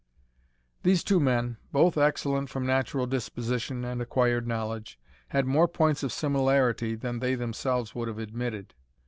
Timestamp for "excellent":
1.95-2.49